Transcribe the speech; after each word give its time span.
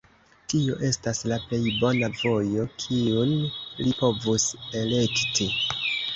Tio 0.51 0.77
estas 0.87 1.19
la 1.31 1.37
plej 1.51 1.59
bona 1.81 2.09
vojo, 2.15 2.65
kiun 2.87 3.37
li 3.83 3.95
povus 4.01 4.49
elekti. 4.83 5.51